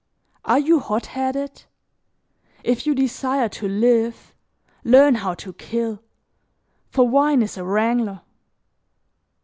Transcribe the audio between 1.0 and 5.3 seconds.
headed? If you desire to live, learn